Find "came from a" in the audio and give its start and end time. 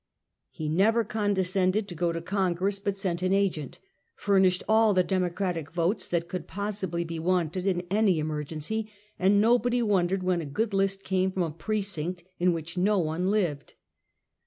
11.03-11.51